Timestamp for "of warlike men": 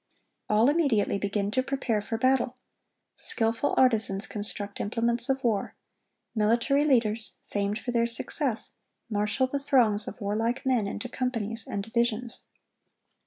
10.07-10.87